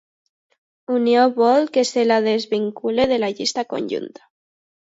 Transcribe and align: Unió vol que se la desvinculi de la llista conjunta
Unió 0.95 1.25
vol 1.35 1.69
que 1.75 1.83
se 1.91 2.07
la 2.07 2.19
desvinculi 2.29 3.07
de 3.13 3.23
la 3.23 3.33
llista 3.37 3.69
conjunta 3.77 4.29